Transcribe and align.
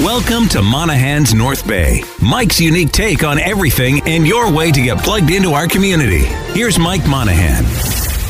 Welcome 0.00 0.48
to 0.48 0.62
Monahan's 0.62 1.34
North 1.34 1.68
Bay. 1.68 2.02
Mike's 2.22 2.58
unique 2.58 2.90
take 2.90 3.22
on 3.22 3.38
everything 3.38 4.00
and 4.08 4.26
your 4.26 4.50
way 4.50 4.72
to 4.72 4.80
get 4.80 4.96
plugged 5.04 5.30
into 5.30 5.50
our 5.50 5.68
community. 5.68 6.24
Here's 6.54 6.78
Mike 6.78 7.06
Monahan. 7.06 7.64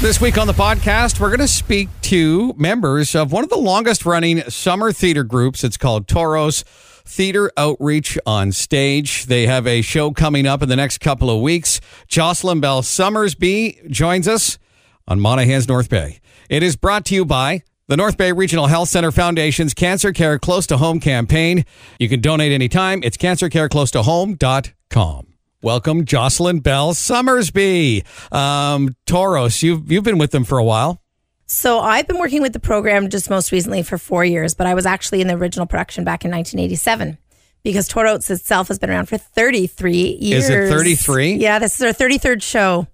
This 0.03 0.21
week 0.21 0.37
on 0.37 0.49
the 0.49 0.53
podcast, 0.53 1.21
we're 1.21 1.29
going 1.29 1.39
to 1.39 1.47
speak 1.47 1.89
to 2.03 2.53
members 2.57 3.15
of 3.15 3.31
one 3.31 3.45
of 3.45 3.51
the 3.51 3.57
longest 3.57 4.05
running 4.05 4.41
summer 4.51 4.91
theater 4.91 5.23
groups. 5.23 5.63
It's 5.63 5.77
called 5.77 6.09
Toros 6.09 6.65
Theater 7.05 7.53
Outreach 7.57 8.19
on 8.27 8.51
Stage. 8.51 9.27
They 9.27 9.47
have 9.47 9.69
a 9.69 9.81
show 9.81 10.11
coming 10.11 10.49
up 10.49 10.63
in 10.63 10.69
the 10.69 10.75
next 10.75 10.99
couple 10.99 11.31
of 11.31 11.41
weeks. 11.41 11.81
Jocelyn 12.09 12.59
Bell 12.59 12.83
Summersby 12.83 13.89
joins 13.89 14.27
us 14.27 14.59
on 15.07 15.21
Monahan's 15.21 15.69
North 15.69 15.89
Bay. 15.89 16.19
It 16.49 16.65
is 16.65 16.75
brought 16.75 17.05
to 17.07 17.15
you 17.15 17.25
by 17.25 17.63
the 17.91 17.97
North 17.97 18.17
Bay 18.17 18.31
Regional 18.31 18.69
Health 18.69 18.89
Center 18.89 19.11
Foundation's 19.11 19.75
Cancer 19.75 20.13
Care 20.13 20.39
Close 20.39 20.69
to 20.69 20.77
Home 20.77 21.01
campaign. 21.01 21.65
You 21.99 22.09
can 22.09 22.21
donate 22.21 22.53
anytime. 22.53 23.01
It's 23.03 23.17
cancercareclosetohome.com. 23.17 25.27
Welcome, 25.61 26.05
Jocelyn 26.05 26.61
Bell 26.61 26.95
Summersby. 26.95 28.05
Um, 28.31 28.95
Toros, 29.07 29.65
you've, 29.65 29.91
you've 29.91 30.05
been 30.05 30.19
with 30.19 30.31
them 30.31 30.45
for 30.45 30.59
a 30.59 30.65
while. 30.65 31.03
So 31.49 31.81
I've 31.81 32.07
been 32.07 32.21
working 32.21 32.43
with 32.43 32.53
the 32.53 32.61
program 32.61 33.11
just 33.11 33.29
most 33.29 33.51
recently 33.51 33.83
for 33.83 33.99
four 33.99 34.25
years, 34.25 34.55
but 34.55 34.69
I 34.69 34.75
was 34.75 34.87
actually 34.87 35.21
in 35.21 35.27
the 35.27 35.35
original 35.35 35.67
production 35.67 36.05
back 36.05 36.25
in 36.25 36.31
1987 36.31 37.19
because 37.65 37.89
Toros 37.89 38.31
itself 38.31 38.69
has 38.69 38.79
been 38.79 38.91
around 38.91 39.07
for 39.07 39.19
33 39.19 40.17
years. 40.21 40.45
Is 40.45 40.51
it 40.51 40.69
33? 40.69 41.39
Yeah, 41.39 41.59
this 41.59 41.75
is 41.75 41.83
our 41.83 41.93
33rd 41.93 42.41
show. 42.41 42.87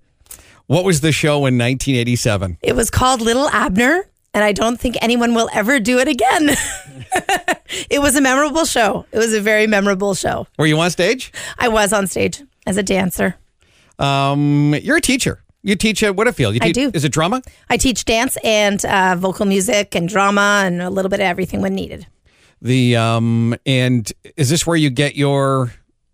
What 0.69 0.87
was 0.87 1.03
the 1.03 1.13
show 1.13 1.45
in 1.45 1.59
1987? 1.59 2.57
It 2.63 2.75
was 2.75 2.89
called 2.89 3.21
Little 3.21 3.51
Abner, 3.51 4.09
and 4.37 4.45
I 4.45 4.53
don't 4.53 4.79
think 4.79 4.99
anyone 5.01 5.33
will 5.33 5.49
ever 5.55 5.81
do 5.81 5.99
it 5.99 6.09
again. 6.09 6.51
it 7.89 8.03
was 8.03 8.17
a 8.17 8.21
memorable 8.21 8.67
show. 8.67 9.07
It 9.11 9.17
was 9.17 9.33
a 9.33 9.41
very 9.41 9.67
memorable 9.67 10.15
show. 10.15 10.47
Were 10.59 10.67
you 10.67 10.79
on 10.79 10.91
stage? 10.91 11.33
I 11.59 11.69
was 11.69 11.91
on 11.91 12.07
stage 12.07 12.43
as 12.67 12.77
a 12.77 12.83
dancer. 12.83 13.37
Um, 13.99 14.75
you're 14.83 14.99
a 14.99 15.01
teacher. 15.01 15.43
You 15.63 15.75
teach 15.75 16.03
at 16.03 16.17
Widdifield. 16.17 16.53
You 16.53 16.61
I 16.61 16.73
do. 16.73 16.91
Is 16.93 17.07
it 17.07 17.13
drama? 17.13 17.41
I 17.71 17.79
teach 17.79 18.05
dance 18.05 18.37
and 18.45 18.85
uh, 18.85 19.17
vocal 19.17 19.47
music 19.47 19.95
and 19.95 20.07
drama 20.07 20.65
and 20.67 20.83
a 20.83 20.91
little 20.91 21.09
bit 21.09 21.21
of 21.21 21.25
everything 21.25 21.63
when 21.63 21.75
needed. 21.75 22.07
The 22.61 22.95
um, 22.97 23.55
and 23.65 24.13
is 24.37 24.51
this 24.51 24.67
where 24.67 24.77
you 24.77 24.91
get 24.91 25.17
your 25.17 25.73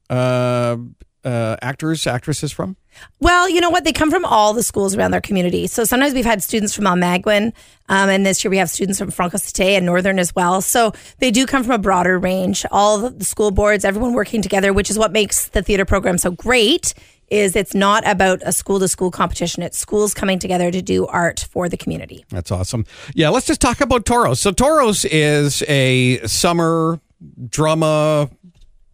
uh, 0.08 0.76
uh, 1.24 1.56
actors, 1.62 2.06
actresses 2.06 2.52
from? 2.52 2.76
Well, 3.20 3.48
you 3.48 3.60
know 3.60 3.70
what? 3.70 3.84
They 3.84 3.92
come 3.92 4.10
from 4.10 4.24
all 4.24 4.52
the 4.52 4.62
schools 4.62 4.94
around 4.94 5.12
their 5.12 5.20
community. 5.20 5.66
So 5.66 5.84
sometimes 5.84 6.14
we've 6.14 6.24
had 6.24 6.42
students 6.42 6.74
from 6.74 6.84
Almaguin, 6.84 7.52
um, 7.88 8.08
and 8.10 8.26
this 8.26 8.44
year 8.44 8.50
we 8.50 8.58
have 8.58 8.68
students 8.68 8.98
from 8.98 9.10
Franco 9.10 9.38
Cité 9.38 9.76
and 9.76 9.86
Northern 9.86 10.18
as 10.18 10.34
well. 10.34 10.60
So 10.60 10.92
they 11.18 11.30
do 11.30 11.46
come 11.46 11.62
from 11.62 11.72
a 11.72 11.78
broader 11.78 12.18
range. 12.18 12.66
All 12.70 13.10
the 13.10 13.24
school 13.24 13.50
boards, 13.50 13.84
everyone 13.84 14.12
working 14.12 14.42
together, 14.42 14.72
which 14.72 14.90
is 14.90 14.98
what 14.98 15.12
makes 15.12 15.48
the 15.48 15.62
theater 15.62 15.84
program 15.84 16.18
so 16.18 16.30
great. 16.30 16.94
Is 17.28 17.56
it's 17.56 17.74
not 17.74 18.06
about 18.06 18.42
a 18.44 18.52
school 18.52 18.78
to 18.80 18.88
school 18.88 19.10
competition. 19.10 19.62
It's 19.62 19.78
schools 19.78 20.12
coming 20.12 20.38
together 20.38 20.70
to 20.70 20.82
do 20.82 21.06
art 21.06 21.46
for 21.50 21.66
the 21.66 21.78
community. 21.78 22.26
That's 22.28 22.50
awesome. 22.50 22.84
Yeah, 23.14 23.30
let's 23.30 23.46
just 23.46 23.62
talk 23.62 23.80
about 23.80 24.04
Toros. 24.04 24.38
So 24.38 24.52
Toros 24.52 25.06
is 25.06 25.62
a 25.66 26.18
summer 26.26 27.00
drama. 27.48 28.28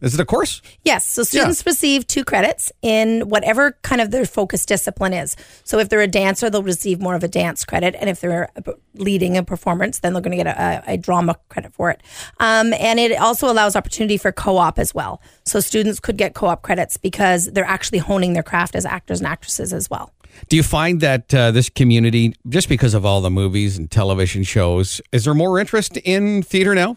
Is 0.01 0.15
it 0.15 0.21
a 0.21 0.25
course? 0.25 0.63
Yes. 0.85 1.05
So 1.05 1.25
students 1.25 1.67
receive 1.67 2.07
two 2.07 2.25
credits 2.25 2.71
in 2.83 3.29
whatever 3.29 3.73
kind 3.83 4.01
of 4.01 4.13
their 4.13 4.25
focus 4.25 4.65
discipline 4.65 5.13
is. 5.13 5.35
So 5.65 5.79
if 5.79 5.89
they're 5.89 6.01
a 6.01 6.07
dancer, 6.07 6.49
they'll 6.49 6.63
receive 6.63 7.01
more 7.01 7.17
of 7.17 7.25
a 7.25 7.29
dance 7.29 7.65
credit. 7.65 7.97
And 7.99 8.09
if 8.09 8.21
they're 8.21 8.49
leading 8.95 9.37
a 9.37 9.43
performance, 9.43 9.99
then 9.99 10.13
they're 10.13 10.23
going 10.23 10.39
to 10.39 10.45
get 10.45 10.47
a, 10.47 10.85
a 10.87 10.97
drama 10.97 11.37
credit 11.49 11.73
for 11.73 11.91
it. 11.91 12.01
Um, 12.39 12.73
and 12.75 13.01
it 13.01 13.19
also 13.19 13.51
allows 13.51 13.75
opportunity 13.75 14.17
for 14.17 14.31
co 14.31 14.57
op 14.57 14.79
as 14.79 14.95
well. 14.95 15.21
So 15.45 15.59
students 15.59 15.99
could 15.99 16.17
get 16.17 16.35
co 16.35 16.47
op 16.47 16.63
credits 16.63 16.97
because 16.97 17.47
they're 17.47 17.65
actually 17.65 17.99
honing 17.99 18.35
their 18.35 18.45
craft 18.45 18.77
as 18.77 18.87
actors 18.87 19.21
and 19.21 19.27
actresses 19.27 19.73
as 19.73 19.91
well. 19.91 20.13
Do 20.48 20.56
you 20.56 20.62
find 20.62 21.00
that 21.00 21.34
uh, 21.34 21.50
this 21.50 21.68
community, 21.68 22.34
just 22.48 22.68
because 22.68 22.94
of 22.94 23.05
all 23.05 23.20
the 23.20 23.30
movies 23.30 23.77
and 23.77 23.90
television 23.90 24.44
shows, 24.44 25.00
is 25.12 25.24
there 25.24 25.34
more 25.34 25.58
interest 25.58 25.96
in 25.98 26.42
theater 26.42 26.74
now? 26.74 26.96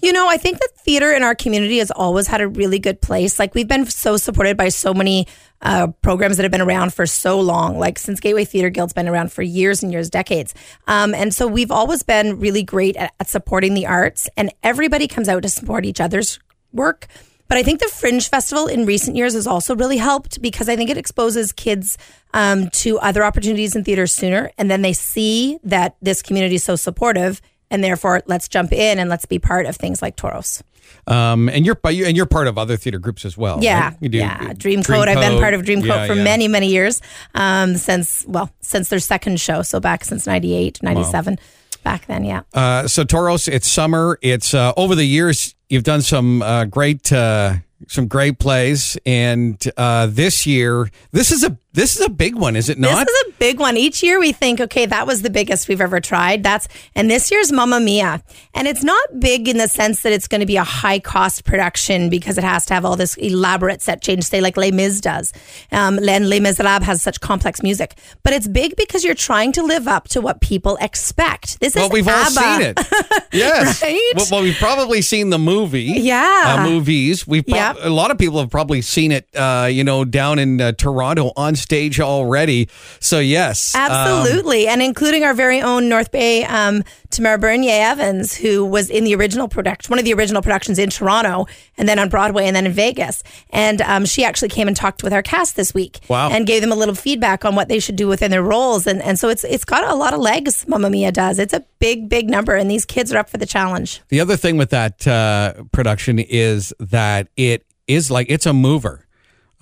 You 0.00 0.12
know, 0.12 0.28
I 0.28 0.36
think 0.36 0.58
that 0.60 0.70
theater 0.78 1.10
in 1.10 1.22
our 1.22 1.34
community 1.34 1.78
has 1.78 1.90
always 1.90 2.26
had 2.26 2.40
a 2.40 2.48
really 2.48 2.78
good 2.78 3.00
place. 3.00 3.38
Like 3.38 3.54
we've 3.54 3.68
been 3.68 3.86
so 3.86 4.16
supported 4.16 4.56
by 4.56 4.68
so 4.68 4.94
many 4.94 5.26
uh, 5.62 5.88
programs 6.02 6.36
that 6.36 6.42
have 6.42 6.52
been 6.52 6.60
around 6.60 6.92
for 6.92 7.06
so 7.06 7.40
long, 7.40 7.78
like 7.78 7.98
since 7.98 8.20
Gateway 8.20 8.44
Theater 8.44 8.68
Guild's 8.68 8.92
been 8.92 9.08
around 9.08 9.32
for 9.32 9.42
years 9.42 9.82
and 9.82 9.92
years, 9.92 10.10
decades. 10.10 10.54
Um, 10.86 11.14
and 11.14 11.34
so 11.34 11.46
we've 11.46 11.70
always 11.70 12.02
been 12.02 12.38
really 12.38 12.62
great 12.62 12.96
at, 12.96 13.14
at 13.20 13.28
supporting 13.28 13.74
the 13.74 13.86
arts, 13.86 14.28
and 14.36 14.52
everybody 14.62 15.06
comes 15.06 15.28
out 15.28 15.42
to 15.42 15.48
support 15.48 15.84
each 15.84 16.00
other's 16.00 16.38
work. 16.72 17.06
But 17.48 17.58
I 17.58 17.62
think 17.62 17.80
the 17.80 17.88
Fringe 17.88 18.28
Festival 18.28 18.66
in 18.66 18.86
recent 18.86 19.16
years 19.16 19.34
has 19.34 19.46
also 19.46 19.76
really 19.76 19.98
helped 19.98 20.40
because 20.40 20.68
I 20.68 20.76
think 20.76 20.88
it 20.88 20.96
exposes 20.96 21.52
kids 21.52 21.98
um, 22.32 22.70
to 22.70 22.98
other 23.00 23.24
opportunities 23.24 23.76
in 23.76 23.84
theater 23.84 24.06
sooner. 24.06 24.50
And 24.56 24.70
then 24.70 24.82
they 24.82 24.94
see 24.94 25.58
that 25.64 25.96
this 26.00 26.22
community 26.22 26.54
is 26.54 26.64
so 26.64 26.76
supportive. 26.76 27.42
And 27.70 27.82
therefore, 27.84 28.22
let's 28.26 28.48
jump 28.48 28.72
in 28.72 28.98
and 28.98 29.10
let's 29.10 29.26
be 29.26 29.38
part 29.38 29.66
of 29.66 29.76
things 29.76 30.00
like 30.02 30.16
Toros. 30.16 30.62
Um, 31.06 31.48
and 31.48 31.66
you're 31.66 31.78
and 31.84 32.16
you're 32.16 32.26
part 32.26 32.46
of 32.46 32.58
other 32.58 32.76
theater 32.76 32.98
groups 32.98 33.24
as 33.24 33.36
well. 33.36 33.58
Yeah, 33.62 33.94
right? 34.00 34.10
Do- 34.10 34.18
yeah. 34.18 34.38
Dreamcoat. 34.52 35.08
I've 35.08 35.18
been 35.18 35.40
part 35.40 35.54
of 35.54 35.62
Dreamcoat 35.62 35.86
Yeah, 35.86 36.06
for 36.06 36.14
yeah. 36.14 36.22
many, 36.22 36.48
many 36.48 36.68
years. 36.68 37.00
Um, 37.34 37.76
since 37.76 38.24
well, 38.28 38.50
since 38.60 38.88
their 38.88 39.00
second 39.00 39.40
show, 39.40 39.62
so 39.62 39.80
back 39.80 40.04
since 40.04 40.26
98, 40.26 40.82
97. 40.82 41.38
Back 41.82 42.06
then, 42.06 42.24
yeah. 42.24 42.42
Uh, 42.54 42.86
so 42.86 43.02
Toros, 43.02 43.48
it's 43.48 43.68
summer. 43.68 44.16
It's 44.22 44.54
uh, 44.54 44.72
over 44.76 44.94
the 44.94 45.04
years 45.04 45.56
you've 45.72 45.84
done 45.84 46.02
some 46.02 46.42
uh, 46.42 46.66
great 46.66 47.10
uh, 47.10 47.54
some 47.88 48.06
great 48.06 48.38
plays, 48.38 48.96
and 49.06 49.60
uh, 49.76 50.06
this 50.06 50.46
year 50.46 50.90
this 51.12 51.32
is 51.32 51.42
a 51.42 51.56
this 51.74 51.96
is 51.96 52.04
a 52.04 52.10
big 52.10 52.34
one, 52.34 52.54
is 52.54 52.68
it 52.68 52.78
not? 52.78 53.06
This 53.06 53.14
is 53.14 53.28
a 53.28 53.32
big 53.38 53.58
one. 53.58 53.76
Each 53.76 54.02
year 54.02 54.20
we 54.20 54.32
think, 54.32 54.60
okay, 54.60 54.84
that 54.86 55.06
was 55.06 55.22
the 55.22 55.30
biggest 55.30 55.68
we've 55.68 55.80
ever 55.80 56.00
tried. 56.00 56.42
That's 56.42 56.68
and 56.94 57.10
this 57.10 57.30
year's 57.30 57.50
Mamma 57.50 57.80
Mia, 57.80 58.22
and 58.54 58.68
it's 58.68 58.84
not 58.84 59.20
big 59.20 59.48
in 59.48 59.56
the 59.56 59.68
sense 59.68 60.02
that 60.02 60.12
it's 60.12 60.28
going 60.28 60.40
to 60.40 60.46
be 60.46 60.56
a 60.56 60.64
high 60.64 60.98
cost 60.98 61.44
production 61.44 62.10
because 62.10 62.36
it 62.36 62.44
has 62.44 62.66
to 62.66 62.74
have 62.74 62.84
all 62.84 62.96
this 62.96 63.16
elaborate 63.16 63.80
set 63.80 64.02
change, 64.02 64.24
say 64.24 64.40
like 64.40 64.56
Les 64.56 64.70
Mis 64.70 65.00
does. 65.00 65.32
Um, 65.70 65.98
and 66.06 66.28
Les 66.28 66.40
Miserables 66.40 66.84
has 66.84 67.02
such 67.02 67.20
complex 67.20 67.62
music, 67.62 67.96
but 68.22 68.32
it's 68.34 68.48
big 68.48 68.76
because 68.76 69.02
you're 69.02 69.14
trying 69.14 69.52
to 69.52 69.62
live 69.62 69.88
up 69.88 70.08
to 70.08 70.20
what 70.20 70.40
people 70.42 70.76
expect. 70.80 71.58
This 71.60 71.74
well, 71.74 71.86
is 71.86 71.92
we've 71.92 72.08
all 72.08 72.24
seen 72.26 72.60
it. 72.60 72.78
Yes. 73.32 73.80
Right? 73.82 74.12
Well, 74.14 74.26
well, 74.30 74.42
we've 74.42 74.56
probably 74.58 75.00
seen 75.00 75.30
the 75.30 75.38
movie. 75.38 75.84
Yeah. 75.84 76.56
Uh, 76.58 76.68
movies. 76.68 77.26
We've 77.26 77.46
prob- 77.46 77.76
Yep. 77.76 77.86
a 77.86 77.88
lot 77.88 78.10
of 78.10 78.18
people 78.18 78.38
have 78.40 78.50
probably 78.50 78.82
seen 78.82 79.10
it. 79.10 79.26
Uh, 79.34 79.68
you 79.70 79.84
know, 79.84 80.04
down 80.04 80.38
in 80.38 80.60
uh, 80.60 80.72
Toronto 80.72 81.32
on 81.34 81.54
stage 81.62 82.00
already. 82.00 82.68
So 83.00 83.18
yes, 83.18 83.74
um, 83.74 83.90
Absolutely. 83.90 84.66
and 84.68 84.82
including 84.82 85.24
our 85.24 85.34
very 85.34 85.60
own 85.60 85.88
North 85.88 86.10
Bay 86.10 86.44
um, 86.44 86.84
Tamara 87.10 87.38
Bernier 87.38 87.72
Evans, 87.72 88.34
who 88.34 88.64
was 88.64 88.90
in 88.90 89.04
the 89.04 89.14
original 89.14 89.48
production, 89.48 89.90
one 89.90 89.98
of 89.98 90.04
the 90.04 90.14
original 90.14 90.42
productions 90.42 90.78
in 90.78 90.90
Toronto, 90.90 91.46
and 91.76 91.88
then 91.88 91.98
on 91.98 92.08
Broadway, 92.08 92.46
and 92.46 92.56
then 92.56 92.66
in 92.66 92.72
Vegas. 92.72 93.22
And 93.50 93.80
um, 93.82 94.04
she 94.04 94.24
actually 94.24 94.48
came 94.48 94.66
and 94.66 94.76
talked 94.76 95.02
with 95.02 95.12
our 95.12 95.22
cast 95.22 95.56
this 95.56 95.74
week. 95.74 96.00
Wow. 96.08 96.30
And 96.30 96.46
gave 96.46 96.62
them 96.62 96.72
a 96.72 96.76
little 96.76 96.94
feedback 96.94 97.44
on 97.44 97.54
what 97.54 97.68
they 97.68 97.78
should 97.78 97.96
do 97.96 98.08
within 98.08 98.30
their 98.30 98.42
roles. 98.42 98.86
And, 98.86 99.02
and 99.02 99.18
so 99.18 99.28
it's 99.28 99.44
it's 99.44 99.64
got 99.64 99.88
a 99.88 99.94
lot 99.94 100.14
of 100.14 100.20
legs, 100.20 100.66
Mamma 100.66 100.90
Mia 100.90 101.12
does. 101.12 101.38
It's 101.38 101.52
a 101.52 101.64
big, 101.78 102.08
big 102.08 102.28
number, 102.28 102.54
and 102.54 102.70
these 102.70 102.84
kids 102.84 103.12
are 103.12 103.18
up 103.18 103.28
for 103.28 103.38
the 103.38 103.46
challenge. 103.46 104.00
The 104.08 104.20
other 104.20 104.36
thing 104.36 104.56
with 104.56 104.70
that 104.70 105.06
uh, 105.06 105.64
production 105.72 106.18
is 106.18 106.72
that 106.80 107.28
it 107.36 107.64
is 107.86 108.10
like 108.10 108.26
it's 108.30 108.46
a 108.46 108.52
mover. 108.52 109.06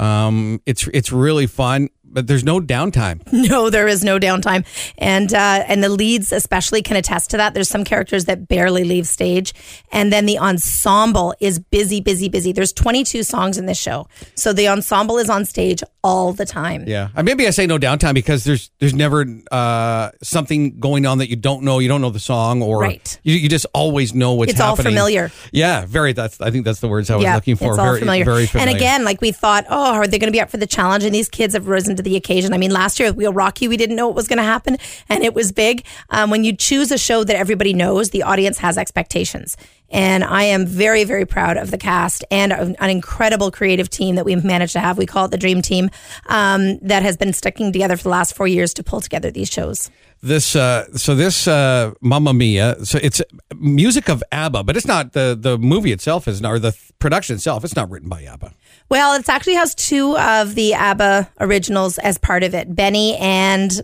Um, 0.00 0.62
it's 0.64 0.88
it's 0.94 1.12
really 1.12 1.46
fun, 1.46 1.90
but 2.10 2.26
there's 2.26 2.44
no 2.44 2.60
downtime. 2.60 3.20
No, 3.50 3.70
there 3.70 3.88
is 3.88 4.04
no 4.04 4.18
downtime, 4.18 4.64
and 4.98 5.32
uh, 5.32 5.64
and 5.66 5.82
the 5.82 5.88
leads 5.88 6.30
especially 6.32 6.82
can 6.82 6.96
attest 6.96 7.30
to 7.30 7.36
that. 7.38 7.54
There's 7.54 7.68
some 7.68 7.84
characters 7.84 8.26
that 8.26 8.46
barely 8.48 8.84
leave 8.84 9.06
stage, 9.06 9.54
and 9.92 10.12
then 10.12 10.26
the 10.26 10.38
ensemble 10.38 11.34
is 11.40 11.58
busy, 11.58 12.00
busy, 12.00 12.28
busy. 12.28 12.52
There's 12.52 12.72
22 12.72 13.22
songs 13.22 13.58
in 13.58 13.66
this 13.66 13.78
show, 13.80 14.06
so 14.34 14.52
the 14.52 14.68
ensemble 14.68 15.18
is 15.18 15.28
on 15.30 15.44
stage 15.44 15.82
all 16.04 16.32
the 16.32 16.44
time. 16.46 16.84
Yeah, 16.86 17.08
uh, 17.16 17.22
maybe 17.22 17.46
I 17.46 17.50
say 17.50 17.66
no 17.66 17.78
downtime 17.78 18.14
because 18.14 18.44
there's 18.44 18.70
there's 18.78 18.94
never 18.94 19.24
uh, 19.50 20.10
something 20.22 20.78
going 20.78 21.06
on 21.06 21.18
that 21.18 21.28
you 21.30 21.36
don't 21.36 21.62
know. 21.62 21.78
You 21.78 21.88
don't 21.88 22.00
know 22.00 22.10
the 22.10 22.20
song, 22.20 22.62
or 22.62 22.80
Right. 22.80 23.18
you, 23.22 23.34
you 23.36 23.48
just 23.48 23.66
always 23.74 24.14
know 24.14 24.34
what's 24.34 24.52
It's 24.52 24.60
all 24.60 24.76
familiar. 24.76 25.30
Yeah, 25.52 25.86
very. 25.86 26.12
That's 26.12 26.40
I 26.40 26.50
think 26.50 26.64
that's 26.64 26.80
the 26.80 26.88
words 26.88 27.10
I 27.10 27.16
was 27.16 27.24
Yeah, 27.24 27.34
looking 27.34 27.56
for. 27.56 27.70
It's 27.70 27.78
all 27.78 27.86
very, 27.86 28.00
familiar. 28.00 28.24
very 28.24 28.46
familiar. 28.46 28.68
And 28.70 28.76
again, 28.76 29.04
like 29.04 29.20
we 29.20 29.32
thought, 29.32 29.64
oh, 29.70 29.94
are 29.94 30.06
they 30.06 30.18
going 30.18 30.28
to 30.28 30.32
be 30.36 30.40
up 30.40 30.50
for 30.50 30.56
the 30.58 30.66
challenge? 30.66 31.04
And 31.04 31.14
these 31.14 31.28
kids 31.28 31.54
have 31.54 31.66
risen 31.68 31.96
to 32.02 32.10
the 32.10 32.16
occasion. 32.16 32.52
I 32.52 32.58
mean, 32.58 32.70
last 32.70 32.98
year 32.98 33.08
with 33.10 33.16
We'll 33.16 33.32
Rock 33.32 33.60
You, 33.60 33.68
we 33.68 33.76
didn't 33.76 33.96
know 33.96 34.06
what 34.06 34.16
was 34.16 34.28
going 34.28 34.38
to 34.38 34.42
happen, 34.42 34.78
and 35.08 35.22
it 35.22 35.34
was 35.34 35.52
big. 35.52 35.84
Um, 36.10 36.30
when 36.30 36.44
you 36.44 36.54
choose 36.54 36.90
a 36.90 36.98
show 36.98 37.24
that 37.24 37.36
everybody 37.36 37.72
knows, 37.72 38.10
the 38.10 38.22
audience 38.22 38.58
has 38.58 38.76
expectations. 38.78 39.56
And 39.90 40.22
I 40.22 40.44
am 40.44 40.66
very, 40.66 41.04
very 41.04 41.26
proud 41.26 41.56
of 41.56 41.70
the 41.70 41.78
cast 41.78 42.24
and 42.30 42.52
an 42.52 42.90
incredible 42.90 43.50
creative 43.50 43.90
team 43.90 44.14
that 44.14 44.24
we've 44.24 44.44
managed 44.44 44.72
to 44.74 44.80
have. 44.80 44.98
We 44.98 45.06
call 45.06 45.24
it 45.24 45.30
the 45.30 45.38
Dream 45.38 45.62
Team 45.62 45.90
um, 46.28 46.78
that 46.78 47.02
has 47.02 47.16
been 47.16 47.32
sticking 47.32 47.72
together 47.72 47.96
for 47.96 48.04
the 48.04 48.08
last 48.10 48.34
four 48.34 48.46
years 48.46 48.72
to 48.74 48.82
pull 48.84 49.00
together 49.00 49.30
these 49.30 49.50
shows. 49.50 49.90
this 50.22 50.54
uh, 50.54 50.86
so 50.96 51.14
this 51.14 51.48
uh, 51.48 51.92
Mamma 52.00 52.32
Mia. 52.34 52.84
So 52.84 52.98
it's 53.02 53.22
music 53.56 54.08
of 54.08 54.22
ABBA, 54.32 54.64
but 54.64 54.76
it's 54.76 54.86
not 54.86 55.12
the 55.12 55.36
the 55.38 55.58
movie 55.58 55.92
itself 55.92 56.28
is 56.28 56.40
not, 56.40 56.52
or 56.52 56.58
the 56.58 56.72
th- 56.72 56.92
production 56.98 57.36
itself. 57.36 57.64
It's 57.64 57.76
not 57.76 57.90
written 57.90 58.08
by 58.08 58.24
ABBA. 58.24 58.52
Well, 58.90 59.14
it 59.14 59.28
actually 59.28 59.54
has 59.54 59.74
two 59.74 60.16
of 60.18 60.54
the 60.54 60.74
ABBA 60.74 61.30
originals 61.40 61.98
as 61.98 62.18
part 62.18 62.42
of 62.42 62.54
it. 62.54 62.74
Benny 62.74 63.16
and 63.16 63.80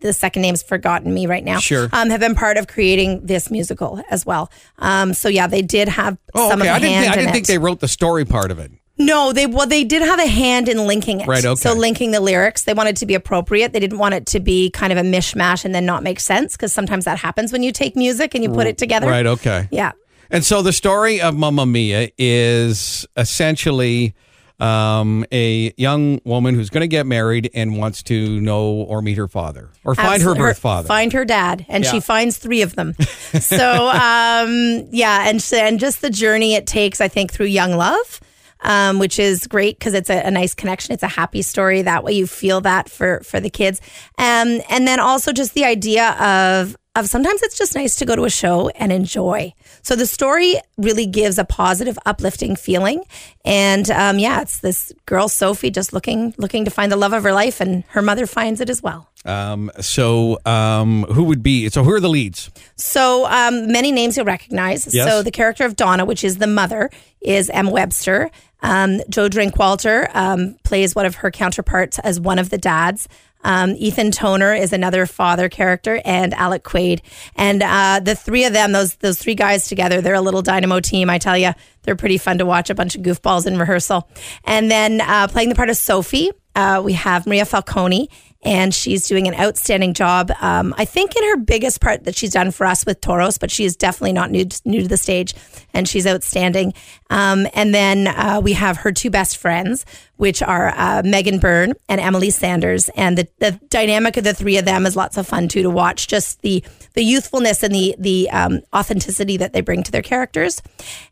the 0.00 0.12
second 0.12 0.42
name's 0.42 0.62
forgotten 0.62 1.12
me 1.12 1.26
right 1.26 1.44
now. 1.44 1.58
Sure. 1.58 1.88
Um, 1.92 2.10
have 2.10 2.20
been 2.20 2.34
part 2.34 2.56
of 2.56 2.66
creating 2.66 3.24
this 3.26 3.50
musical 3.50 4.02
as 4.10 4.24
well. 4.26 4.50
Um, 4.78 5.14
so 5.14 5.28
yeah, 5.28 5.46
they 5.46 5.62
did 5.62 5.88
have 5.88 6.16
Oh, 6.34 6.48
some 6.50 6.60
okay. 6.60 6.70
of 6.70 6.76
I 6.76 6.78
the 6.78 6.86
didn't. 6.86 7.00
Think, 7.02 7.12
I 7.12 7.14
didn't 7.16 7.28
it. 7.28 7.32
think 7.32 7.46
they 7.46 7.58
wrote 7.58 7.80
the 7.80 7.88
story 7.88 8.24
part 8.24 8.50
of 8.50 8.58
it. 8.58 8.72
No, 8.98 9.32
they 9.32 9.46
well 9.46 9.66
they 9.66 9.84
did 9.84 10.02
have 10.02 10.18
a 10.18 10.26
hand 10.26 10.68
in 10.68 10.86
linking 10.86 11.20
it. 11.20 11.26
Right, 11.26 11.42
okay. 11.44 11.54
So 11.58 11.72
linking 11.72 12.10
the 12.10 12.20
lyrics, 12.20 12.64
they 12.64 12.74
wanted 12.74 12.96
to 12.98 13.06
be 13.06 13.14
appropriate. 13.14 13.72
They 13.72 13.80
didn't 13.80 13.96
want 13.98 14.12
it 14.14 14.26
to 14.26 14.40
be 14.40 14.68
kind 14.70 14.92
of 14.92 14.98
a 14.98 15.02
mishmash 15.02 15.64
and 15.64 15.74
then 15.74 15.86
not 15.86 16.02
make 16.02 16.20
sense 16.20 16.54
because 16.54 16.72
sometimes 16.72 17.06
that 17.06 17.16
happens 17.16 17.50
when 17.50 17.62
you 17.62 17.72
take 17.72 17.96
music 17.96 18.34
and 18.34 18.44
you 18.44 18.50
put 18.50 18.66
it 18.66 18.76
together. 18.76 19.06
Right. 19.06 19.24
Okay. 19.26 19.68
Yeah. 19.70 19.92
And 20.30 20.44
so 20.44 20.60
the 20.60 20.72
story 20.74 21.20
of 21.20 21.34
Mamma 21.34 21.64
Mia 21.64 22.10
is 22.18 23.06
essentially 23.16 24.14
um, 24.60 25.24
a 25.32 25.72
young 25.76 26.20
woman 26.24 26.54
who's 26.54 26.70
going 26.70 26.82
to 26.82 26.88
get 26.88 27.06
married 27.06 27.50
and 27.54 27.78
wants 27.78 28.02
to 28.04 28.40
know 28.40 28.64
or 28.66 29.02
meet 29.02 29.16
her 29.18 29.28
father 29.28 29.70
or 29.84 29.94
find 29.94 30.22
her 30.22 30.34
birth 30.34 30.58
father. 30.58 30.86
Find 30.86 31.12
her 31.12 31.24
dad, 31.24 31.64
and 31.68 31.84
Yeah. 31.84 31.90
she 31.90 32.00
finds 32.00 32.38
three 32.38 32.62
of 32.62 32.76
them. 32.76 32.94
so, 33.40 33.88
um, 33.88 34.86
yeah, 34.90 35.28
and 35.28 35.44
and 35.54 35.80
just 35.80 36.00
the 36.02 36.10
journey 36.10 36.54
it 36.54 36.66
takes, 36.66 37.00
I 37.00 37.08
think, 37.08 37.32
through 37.32 37.46
young 37.46 37.76
love. 37.76 38.20
Um, 38.62 38.98
which 38.98 39.18
is 39.18 39.46
great 39.46 39.78
because 39.78 39.94
it's 39.94 40.10
a, 40.10 40.18
a 40.18 40.30
nice 40.30 40.52
connection. 40.52 40.92
It's 40.92 41.02
a 41.02 41.08
happy 41.08 41.40
story. 41.40 41.80
That 41.80 42.04
way, 42.04 42.12
you 42.12 42.26
feel 42.26 42.60
that 42.60 42.90
for 42.90 43.20
for 43.20 43.40
the 43.40 43.48
kids, 43.48 43.80
um, 44.18 44.60
and 44.68 44.86
then 44.86 45.00
also 45.00 45.32
just 45.32 45.54
the 45.54 45.64
idea 45.64 46.10
of 46.20 46.76
of 46.96 47.08
sometimes 47.08 47.42
it's 47.42 47.56
just 47.56 47.74
nice 47.74 47.94
to 47.96 48.04
go 48.04 48.16
to 48.16 48.24
a 48.24 48.30
show 48.30 48.68
and 48.70 48.90
enjoy. 48.90 49.54
So 49.82 49.94
the 49.94 50.06
story 50.06 50.56
really 50.76 51.06
gives 51.06 51.38
a 51.38 51.44
positive, 51.44 51.98
uplifting 52.04 52.56
feeling, 52.56 53.04
and 53.44 53.90
um, 53.90 54.18
yeah, 54.18 54.40
it's 54.40 54.58
this 54.58 54.92
girl 55.06 55.28
Sophie 55.28 55.70
just 55.70 55.92
looking 55.92 56.34
looking 56.36 56.64
to 56.64 56.70
find 56.70 56.90
the 56.90 56.96
love 56.96 57.12
of 57.12 57.22
her 57.22 57.32
life, 57.32 57.60
and 57.60 57.84
her 57.88 58.02
mother 58.02 58.26
finds 58.26 58.60
it 58.60 58.68
as 58.68 58.82
well. 58.82 59.08
Um, 59.24 59.70
so 59.80 60.38
um, 60.46 61.04
who 61.04 61.24
would 61.24 61.42
be? 61.42 61.68
So 61.68 61.84
who 61.84 61.92
are 61.92 62.00
the 62.00 62.08
leads? 62.08 62.50
So 62.76 63.26
um, 63.26 63.70
many 63.70 63.92
names 63.92 64.16
you'll 64.16 64.26
recognize. 64.26 64.92
Yes. 64.92 65.08
So 65.08 65.22
the 65.22 65.30
character 65.30 65.64
of 65.64 65.76
Donna, 65.76 66.04
which 66.04 66.24
is 66.24 66.38
the 66.38 66.46
mother, 66.46 66.90
is 67.20 67.50
M. 67.50 67.70
Webster. 67.70 68.30
Um, 68.62 69.00
Joe 69.08 69.28
Drinkwalter 69.28 70.14
um, 70.14 70.56
plays 70.64 70.94
one 70.94 71.06
of 71.06 71.16
her 71.16 71.30
counterparts 71.30 71.98
as 72.00 72.20
one 72.20 72.38
of 72.38 72.50
the 72.50 72.58
dads. 72.58 73.08
Um, 73.42 73.74
Ethan 73.76 74.10
Toner 74.10 74.54
is 74.54 74.72
another 74.72 75.06
father 75.06 75.48
character, 75.48 76.00
and 76.04 76.34
Alec 76.34 76.62
Quaid. 76.62 77.00
And 77.36 77.62
uh, 77.62 78.00
the 78.02 78.14
three 78.14 78.44
of 78.44 78.52
them, 78.52 78.72
those 78.72 78.96
those 78.96 79.18
three 79.18 79.34
guys 79.34 79.66
together, 79.66 80.00
they're 80.00 80.14
a 80.14 80.20
little 80.20 80.42
dynamo 80.42 80.80
team. 80.80 81.08
I 81.08 81.18
tell 81.18 81.38
you, 81.38 81.52
they're 81.82 81.96
pretty 81.96 82.18
fun 82.18 82.38
to 82.38 82.46
watch. 82.46 82.70
A 82.70 82.74
bunch 82.74 82.96
of 82.96 83.02
goofballs 83.02 83.46
in 83.46 83.58
rehearsal. 83.58 84.08
And 84.44 84.70
then 84.70 85.00
uh, 85.00 85.28
playing 85.28 85.48
the 85.48 85.54
part 85.54 85.70
of 85.70 85.76
Sophie, 85.76 86.30
uh, 86.54 86.82
we 86.84 86.92
have 86.94 87.26
Maria 87.26 87.44
Falcone, 87.46 88.10
and 88.42 88.74
she's 88.74 89.06
doing 89.06 89.28
an 89.28 89.34
outstanding 89.34 89.92
job. 89.92 90.30
Um, 90.40 90.74
I 90.78 90.84
think 90.84 91.14
in 91.16 91.22
her 91.24 91.36
biggest 91.36 91.80
part 91.80 92.04
that 92.04 92.16
she's 92.16 92.32
done 92.32 92.50
for 92.50 92.64
us 92.64 92.86
with 92.86 93.00
Toros, 93.00 93.38
but 93.38 93.50
she 93.50 93.64
is 93.64 93.76
definitely 93.76 94.12
not 94.12 94.30
new 94.30 94.46
new 94.64 94.82
to 94.82 94.88
the 94.88 94.96
stage, 94.96 95.34
and 95.74 95.88
she's 95.88 96.06
outstanding. 96.06 96.72
Um, 97.10 97.46
and 97.54 97.74
then 97.74 98.06
uh, 98.08 98.40
we 98.42 98.54
have 98.54 98.78
her 98.78 98.92
two 98.92 99.10
best 99.10 99.36
friends, 99.36 99.84
which 100.20 100.42
are 100.42 100.68
uh, 100.76 101.00
Megan 101.02 101.38
Byrne 101.38 101.72
and 101.88 101.98
Emily 101.98 102.28
Sanders, 102.28 102.90
and 102.90 103.16
the, 103.16 103.26
the 103.38 103.52
dynamic 103.70 104.18
of 104.18 104.24
the 104.24 104.34
three 104.34 104.58
of 104.58 104.66
them 104.66 104.84
is 104.84 104.94
lots 104.94 105.16
of 105.16 105.26
fun 105.26 105.48
too 105.48 105.62
to 105.62 105.70
watch. 105.70 106.08
Just 106.08 106.42
the 106.42 106.62
the 106.92 107.02
youthfulness 107.02 107.62
and 107.62 107.74
the 107.74 107.96
the 107.98 108.28
um, 108.28 108.60
authenticity 108.74 109.38
that 109.38 109.54
they 109.54 109.62
bring 109.62 109.82
to 109.82 109.90
their 109.90 110.02
characters. 110.02 110.60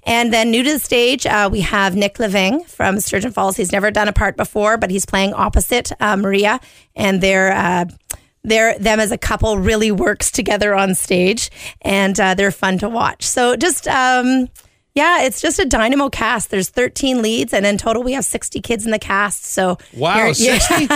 And 0.03 0.31
then 0.31 0.51
new 0.51 0.63
to 0.63 0.73
the 0.75 0.79
stage, 0.79 1.25
uh, 1.25 1.49
we 1.51 1.63
have 1.63 1.97
Nick 1.97 2.19
Leving 2.19 2.65
from 2.65 3.01
Sturgeon 3.01 3.33
Falls. 3.33 3.57
He's 3.57 3.73
never 3.73 3.91
done 3.91 4.09
a 4.09 4.13
part 4.13 4.37
before, 4.37 4.77
but 4.77 4.91
he's 4.91 5.07
playing 5.07 5.33
opposite 5.33 5.91
uh, 6.01 6.17
Maria, 6.17 6.61
and 6.95 7.23
they're. 7.23 7.53
Uh, 7.53 7.87
they're, 8.45 8.79
them 8.79 8.99
as 9.01 9.11
a 9.11 9.19
couple 9.19 9.59
really 9.59 9.91
works 9.91 10.31
together 10.31 10.75
on 10.75 10.95
stage 10.95 11.51
and 11.83 12.19
uh, 12.19 12.35
they're 12.35 12.53
fun 12.53 12.79
to 12.79 12.89
watch. 12.89 13.25
So 13.25 13.57
just, 13.57 13.87
um, 13.89 14.49
yeah, 14.99 15.23
it's 15.23 15.41
just 15.41 15.61
a 15.61 15.65
dynamo 15.65 16.09
cast. 16.09 16.51
There's 16.51 16.71
13 16.71 17.23
leads, 17.23 17.55
and 17.55 17.65
in 17.65 17.79
total, 17.79 18.03
we 18.03 18.15
have 18.15 18.25
60 18.25 18.61
kids 18.61 18.85
in 18.85 18.91
the 18.91 18.99
cast. 18.99 19.45
So 19.45 19.79
Wow, 19.95 20.33
60? 20.33 20.89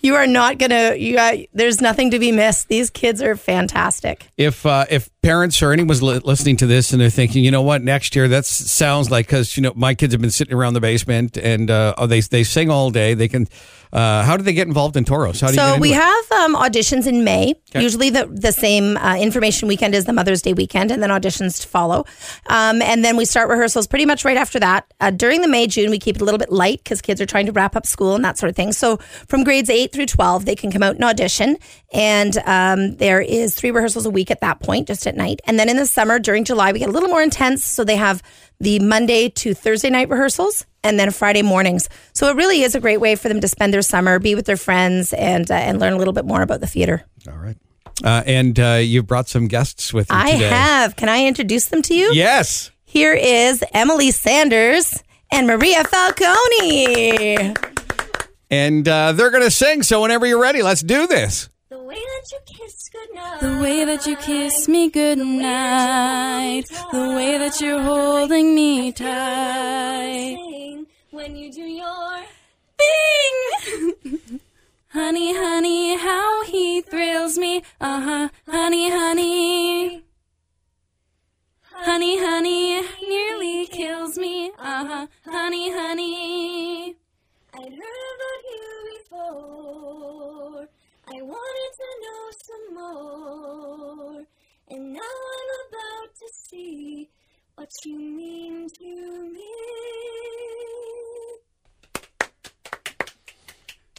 you 0.00 0.14
are 0.14 0.26
not 0.26 0.56
gonna. 0.56 0.94
You 0.94 1.18
uh, 1.18 1.36
there's 1.52 1.78
nothing 1.78 2.10
to 2.12 2.18
be 2.18 2.32
missed. 2.32 2.68
These 2.68 2.88
kids 2.88 3.20
are 3.20 3.36
fantastic. 3.36 4.30
If 4.38 4.64
uh, 4.64 4.86
if 4.88 5.10
parents 5.20 5.62
or 5.62 5.72
anyone's 5.72 6.02
li- 6.02 6.20
listening 6.24 6.56
to 6.56 6.66
this 6.66 6.92
and 6.92 7.00
they're 7.02 7.10
thinking, 7.10 7.44
you 7.44 7.50
know 7.50 7.60
what, 7.60 7.82
next 7.82 8.16
year 8.16 8.28
that 8.28 8.46
sounds 8.46 9.10
like 9.10 9.26
because 9.26 9.58
you 9.58 9.62
know 9.62 9.74
my 9.76 9.92
kids 9.94 10.14
have 10.14 10.22
been 10.22 10.30
sitting 10.30 10.54
around 10.54 10.72
the 10.72 10.80
basement 10.80 11.36
and 11.36 11.70
uh, 11.70 11.94
oh, 11.98 12.06
they 12.06 12.20
they 12.20 12.44
sing 12.44 12.70
all 12.70 12.90
day. 12.90 13.12
They 13.12 13.28
can. 13.28 13.46
Uh, 13.94 14.24
how 14.24 14.36
do 14.36 14.42
they 14.42 14.52
get 14.52 14.66
involved 14.66 14.96
in 14.96 15.04
Toros? 15.04 15.40
How 15.40 15.48
do 15.48 15.54
So 15.54 15.78
we 15.78 15.92
it? 15.92 15.94
have 15.94 16.32
um, 16.32 16.56
auditions 16.56 17.06
in 17.06 17.22
May. 17.22 17.54
Okay. 17.70 17.80
Usually 17.80 18.10
the 18.10 18.26
the 18.26 18.50
same 18.50 18.96
uh, 18.96 19.16
information 19.16 19.68
weekend 19.68 19.94
as 19.94 20.04
the 20.04 20.12
Mother's 20.12 20.42
Day 20.42 20.52
weekend, 20.52 20.90
and 20.90 21.00
then 21.00 21.10
auditions 21.10 21.60
to 21.62 21.68
follow. 21.68 22.04
Um, 22.48 22.82
and 22.82 23.04
then 23.04 23.16
we 23.16 23.24
start 23.24 23.48
rehearsals 23.48 23.86
pretty 23.86 24.04
much 24.04 24.24
right 24.24 24.36
after 24.36 24.58
that. 24.58 24.92
Uh, 25.00 25.10
during 25.12 25.42
the 25.42 25.48
May 25.48 25.68
June, 25.68 25.90
we 25.90 26.00
keep 26.00 26.16
it 26.16 26.22
a 26.22 26.24
little 26.24 26.38
bit 26.38 26.50
light 26.50 26.78
because 26.82 27.00
kids 27.00 27.20
are 27.20 27.26
trying 27.26 27.46
to 27.46 27.52
wrap 27.52 27.76
up 27.76 27.86
school 27.86 28.16
and 28.16 28.24
that 28.24 28.36
sort 28.36 28.50
of 28.50 28.56
thing. 28.56 28.72
So 28.72 28.96
from 29.28 29.44
grades 29.44 29.70
eight 29.70 29.92
through 29.92 30.06
twelve, 30.06 30.44
they 30.44 30.56
can 30.56 30.72
come 30.72 30.82
out 30.82 30.96
and 30.96 31.04
audition, 31.04 31.56
and 31.92 32.36
um, 32.46 32.96
there 32.96 33.20
is 33.20 33.54
three 33.54 33.70
rehearsals 33.70 34.06
a 34.06 34.10
week 34.10 34.32
at 34.32 34.40
that 34.40 34.58
point, 34.58 34.88
just 34.88 35.06
at 35.06 35.16
night. 35.16 35.40
And 35.46 35.56
then 35.56 35.68
in 35.68 35.76
the 35.76 35.86
summer, 35.86 36.18
during 36.18 36.44
July, 36.44 36.72
we 36.72 36.80
get 36.80 36.88
a 36.88 36.92
little 36.92 37.08
more 37.08 37.22
intense. 37.22 37.64
So 37.64 37.84
they 37.84 37.96
have 37.96 38.22
the 38.58 38.80
Monday 38.80 39.28
to 39.28 39.54
Thursday 39.54 39.90
night 39.90 40.08
rehearsals 40.08 40.66
and 40.84 41.00
then 41.00 41.10
Friday 41.10 41.42
mornings. 41.42 41.88
So 42.12 42.28
it 42.28 42.36
really 42.36 42.62
is 42.62 42.76
a 42.76 42.80
great 42.80 43.00
way 43.00 43.16
for 43.16 43.28
them 43.28 43.40
to 43.40 43.48
spend 43.48 43.74
their 43.74 43.82
summer, 43.82 44.18
be 44.20 44.34
with 44.36 44.46
their 44.46 44.56
friends, 44.56 45.12
and 45.12 45.50
uh, 45.50 45.54
and 45.54 45.80
learn 45.80 45.94
a 45.94 45.96
little 45.96 46.12
bit 46.12 46.24
more 46.24 46.42
about 46.42 46.60
the 46.60 46.68
theater. 46.68 47.02
All 47.26 47.36
right. 47.38 47.56
Uh, 48.02 48.22
and 48.26 48.58
uh, 48.58 48.78
you've 48.80 49.06
brought 49.06 49.28
some 49.28 49.48
guests 49.48 49.92
with 49.92 50.10
you 50.10 50.16
I 50.16 50.32
today. 50.32 50.48
have. 50.48 50.96
Can 50.96 51.08
I 51.08 51.26
introduce 51.26 51.66
them 51.66 51.80
to 51.82 51.94
you? 51.94 52.12
Yes. 52.12 52.70
Here 52.84 53.14
is 53.14 53.64
Emily 53.72 54.10
Sanders 54.10 55.02
and 55.32 55.46
Maria 55.46 55.84
Falcone. 55.84 57.54
And 58.50 58.86
uh, 58.88 59.12
they're 59.12 59.30
going 59.30 59.42
to 59.42 59.50
sing. 59.50 59.82
So 59.82 60.02
whenever 60.02 60.26
you're 60.26 60.40
ready, 60.40 60.62
let's 60.62 60.82
do 60.82 61.06
this. 61.06 61.48
The 61.70 61.82
way 61.82 61.94
that 61.94 62.30
you 62.32 62.38
kiss 62.46 62.88
goodnight. 62.92 63.40
The 63.40 63.58
way 63.62 63.84
that 63.84 64.06
you 64.06 64.16
kiss 64.16 64.68
me 64.68 64.90
goodnight. 64.90 66.68
The 66.92 67.14
way 67.16 67.38
that 67.38 67.60
you're 67.60 67.82
holding 67.82 68.54
me 68.54 68.92
tight. 68.92 70.36
When 71.14 71.36
you 71.36 71.52
do 71.52 71.62
your 71.62 72.24
thing. 72.76 74.40
honey, 74.88 75.32
honey, 75.32 75.96
how 75.96 76.42
he 76.42 76.80
thrills 76.80 77.38
me. 77.38 77.62
Uh 77.80 78.00
huh. 78.00 78.28
Honey, 78.50 78.90
honey. 78.90 80.02
Honey, 81.62 82.18
honey, 82.18 82.82
nearly 83.08 83.66
kills 83.66 84.18
me. 84.18 84.50
Uh 84.58 84.84
huh. 84.84 85.06
Honey, 85.24 85.70
honey. 85.72 86.96
I'd 87.54 87.62
heard 87.62 88.08
about 88.16 88.42
you 88.50 88.98
before. 88.98 90.68
I 91.06 91.22
wanted 91.22 91.72
to 91.80 91.90
know 92.02 92.22
some 92.48 92.74
more. 92.74 94.24
And 94.68 94.94
now 94.94 95.14
I'm 95.36 95.50
about 95.68 96.12
to 96.16 96.26
see 96.32 97.08
what 97.54 97.70
you 97.84 98.00
mean 98.00 98.68
to 98.68 99.30
me. 99.32 100.83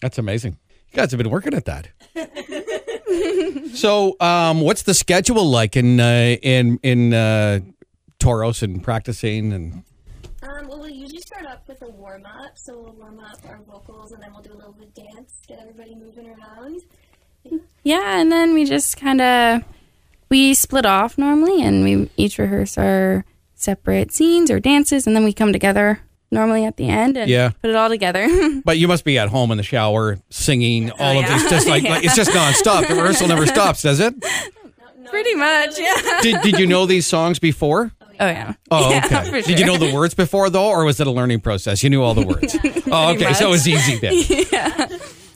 That's 0.05 0.19
amazing. 0.19 0.59
You 0.91 0.97
guys 0.97 1.09
have 1.09 1.17
been 1.17 1.31
working 1.31 1.55
at 1.55 1.65
that. 1.65 1.87
so, 3.73 4.15
um, 4.19 4.61
what's 4.61 4.83
the 4.83 4.93
schedule 4.93 5.49
like 5.49 5.75
in 5.75 5.99
uh, 5.99 6.35
in 6.43 6.79
in 6.83 7.11
uh, 7.11 7.61
Toros 8.19 8.61
and 8.61 8.83
practicing 8.83 9.51
and 9.51 9.83
Um, 10.43 10.67
well, 10.67 10.81
we'll 10.81 10.91
usually 10.91 11.21
start 11.21 11.47
up 11.47 11.67
with 11.67 11.81
a 11.81 11.89
warm 11.89 12.23
up. 12.27 12.55
So 12.55 12.79
we'll 12.79 12.93
warm 12.93 13.19
up 13.19 13.39
our 13.49 13.59
vocals 13.67 14.11
and 14.11 14.21
then 14.21 14.31
we'll 14.31 14.43
do 14.43 14.53
a 14.53 14.57
little 14.57 14.73
bit 14.73 14.89
of 14.89 14.93
dance, 14.93 15.41
get 15.47 15.57
everybody 15.59 15.95
moving 15.95 16.29
around. 16.29 16.81
Yeah, 17.81 18.19
and 18.21 18.31
then 18.31 18.53
we 18.53 18.63
just 18.63 18.95
kind 18.95 19.21
of 19.21 19.63
we 20.29 20.53
split 20.53 20.85
off 20.85 21.17
normally, 21.17 21.63
and 21.63 21.83
we 21.83 22.11
each 22.15 22.37
rehearse 22.37 22.77
our 22.77 23.25
separate 23.55 24.11
scenes 24.11 24.51
or 24.51 24.59
dances, 24.59 25.07
and 25.07 25.15
then 25.15 25.23
we 25.23 25.33
come 25.33 25.51
together 25.51 26.01
normally 26.31 26.65
at 26.65 26.77
the 26.77 26.87
end 26.89 27.17
and 27.17 27.29
Yeah. 27.29 27.51
put 27.61 27.69
it 27.69 27.75
all 27.75 27.89
together. 27.89 28.27
But 28.65 28.77
you 28.77 28.87
must 28.87 29.03
be 29.05 29.17
at 29.17 29.29
home 29.29 29.51
in 29.51 29.57
the 29.57 29.63
shower 29.63 30.17
singing 30.29 30.91
all 30.91 31.17
of 31.19 31.23
yeah. 31.23 31.37
these, 31.37 31.49
just 31.49 31.67
like, 31.67 31.83
like 31.93 32.03
it's 32.03 32.15
just 32.15 32.31
nonstop. 32.31 32.87
The 32.87 32.95
rehearsal 32.95 33.27
never 33.27 33.45
stops, 33.45 33.81
does 33.83 33.99
it? 33.99 34.13
Pretty 35.09 35.35
much, 35.35 35.77
yeah. 35.79 36.19
Did 36.21 36.41
Did 36.41 36.59
you 36.59 36.65
know 36.67 36.85
these 36.85 37.05
songs 37.05 37.37
before? 37.39 37.91
Oh 38.19 38.27
yeah. 38.27 38.53
Oh, 38.71 38.89
Yeah, 38.89 39.05
okay. 39.05 39.29
for 39.29 39.41
Did 39.47 39.59
you 39.59 39.65
know 39.65 39.77
the 39.77 39.93
words 39.93 40.13
before 40.13 40.49
though, 40.49 40.69
or 40.69 40.83
was 40.83 40.99
it 40.99 41.05
a 41.07 41.11
learning 41.11 41.41
process? 41.41 41.83
You 41.83 41.89
knew 41.91 42.01
all 42.01 42.13
the 42.15 42.25
words. 42.25 42.57
oh, 42.91 43.13
okay. 43.13 43.33
So 43.33 43.47
it 43.47 43.51
was 43.51 43.67
easy 43.67 43.97
then. 43.99 44.47
yeah. 44.51 44.87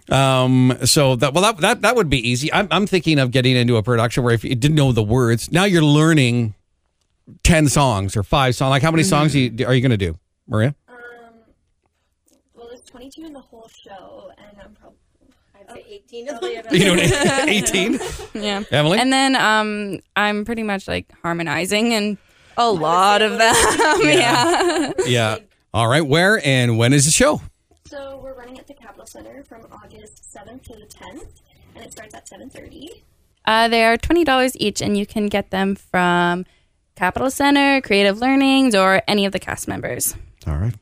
Um, 0.09 0.75
so 0.85 1.15
that 1.17 1.33
well, 1.33 1.43
that 1.43 1.57
that, 1.61 1.81
that 1.81 1.95
would 1.95 2.09
be 2.09 2.17
easy. 2.27 2.51
I'm, 2.51 2.67
I'm 2.71 2.87
thinking 2.87 3.19
of 3.19 3.29
getting 3.31 3.55
into 3.55 3.77
a 3.77 3.83
production 3.83 4.23
where 4.23 4.33
if 4.33 4.43
you 4.43 4.55
didn't 4.55 4.75
know 4.75 4.91
the 4.91 5.03
words, 5.03 5.51
now 5.51 5.65
you're 5.65 5.83
learning 5.83 6.55
ten 7.43 7.67
songs 7.69 8.17
or 8.17 8.23
five 8.23 8.55
songs. 8.55 8.71
Like 8.71 8.81
how 8.81 8.91
many 8.91 9.03
songs 9.03 9.35
are 9.35 9.39
you, 9.39 9.65
are 9.67 9.73
you 9.73 9.81
going 9.81 9.91
to 9.91 9.97
do, 9.97 10.17
Maria? 10.49 10.75
Well, 12.53 12.67
there's 12.67 12.81
22 12.81 13.25
in 13.25 13.33
the 13.33 13.39
whole 13.39 13.69
show, 13.69 14.31
and 14.37 14.57
I'm 14.61 14.73
probably. 14.73 14.97
I'd 15.55 15.71
say 15.71 15.85
18 15.87 16.25
You 16.71 16.95
know, 16.95 17.01
eighteen. 17.47 17.99
Yeah. 18.33 18.63
Emily? 18.71 18.97
And 18.99 19.11
then 19.13 19.35
um, 19.35 19.99
I'm 20.15 20.45
pretty 20.45 20.63
much 20.63 20.87
like 20.87 21.11
harmonizing 21.21 21.93
and 21.93 22.17
a 22.57 22.71
lot 22.71 23.21
of 23.21 23.31
them. 23.37 23.53
yeah. 24.01 24.91
Yeah. 25.05 25.37
All 25.73 25.87
right. 25.87 26.05
Where 26.05 26.41
and 26.45 26.77
when 26.77 26.93
is 26.93 27.05
the 27.05 27.11
show? 27.11 27.41
So 27.85 28.19
we're 28.23 28.33
running 28.35 28.57
at 28.57 28.67
the 28.67 28.73
Capitol 28.73 29.05
Center 29.05 29.43
from 29.43 29.67
August 29.71 30.23
7th 30.33 30.63
to 30.63 30.73
the 30.73 30.85
10th, 30.85 31.27
and 31.75 31.83
it 31.83 31.91
starts 31.91 32.13
at 32.15 32.27
7:30. 32.29 33.01
Uh, 33.45 33.67
they 33.67 33.83
are 33.83 33.97
twenty 33.97 34.23
dollars 34.23 34.55
each, 34.57 34.81
and 34.81 34.97
you 34.97 35.05
can 35.05 35.27
get 35.27 35.49
them 35.51 35.75
from 35.75 36.45
Capitol 36.95 37.29
Center, 37.31 37.81
Creative 37.81 38.17
Learnings, 38.19 38.75
or 38.75 39.01
any 39.07 39.25
of 39.25 39.31
the 39.33 39.39
cast 39.39 39.67
members. 39.67 40.15
All 40.47 40.57
right. 40.57 40.73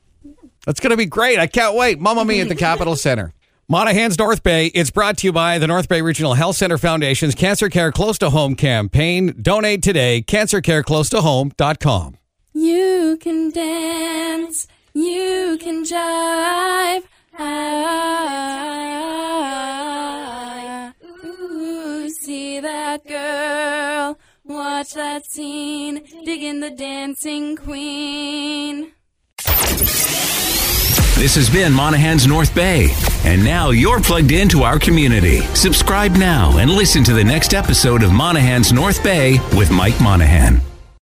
That's 0.66 0.80
going 0.80 0.92
to 0.92 0.98
be 0.98 1.06
great. 1.06 1.40
I 1.40 1.48
can't 1.48 1.76
wait. 1.76 2.00
Mamma 2.00 2.24
Mia 2.26 2.44
at 2.44 2.50
the 2.50 2.56
Capitol 2.56 2.96
Center. 2.96 3.34
Monahan's 3.70 4.18
North 4.18 4.44
Bay. 4.44 4.68
It's 4.68 4.92
brought 4.92 5.18
to 5.18 5.28
you 5.28 5.34
by 5.34 5.58
the 5.60 5.68
North 5.68 5.90
Bay 5.90 6.02
Regional 6.02 6.36
Health 6.36 6.56
Center 6.56 6.78
Foundation's 6.78 7.36
Cancer 7.36 7.68
Care 7.70 7.92
Close 7.92 8.18
to 8.20 8.30
Home 8.30 8.56
campaign. 8.56 9.36
Donate 9.42 9.84
today. 9.84 10.22
CancerCareClose2Home.com. 10.22 12.18
You 12.54 13.18
can 13.22 13.52
dance, 13.52 14.68
you 14.94 15.58
can 15.62 15.84
jive. 15.84 17.04
Ah, 17.40 17.44
see 22.10 22.60
that 22.60 23.06
girl, 23.06 24.18
watch 24.44 24.96
that 24.96 25.24
scene, 25.26 26.04
digging 26.26 26.62
the 26.62 26.72
dancing 26.72 27.56
queen. 27.56 28.92
This 31.18 31.34
has 31.34 31.50
been 31.50 31.74
Monahan's 31.74 32.28
North 32.28 32.54
Bay. 32.54 32.90
And 33.26 33.44
now 33.44 33.72
you're 33.72 34.00
plugged 34.00 34.32
into 34.32 34.62
our 34.62 34.78
community. 34.78 35.42
Subscribe 35.56 36.12
now 36.12 36.60
and 36.60 36.70
listen 36.70 37.04
to 37.06 37.14
the 37.14 37.24
next 37.24 37.56
episode 37.56 38.04
of 38.04 38.12
Monahan's 38.12 38.72
North 38.72 39.04
Bay 39.04 39.40
with 39.58 39.72
Mike 39.72 40.00
Monahan. 40.00 40.62